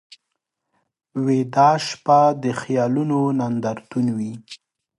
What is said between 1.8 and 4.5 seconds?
شپه د خیالونو نندارتون وي